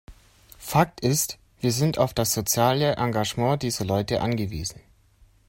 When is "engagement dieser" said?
2.95-3.85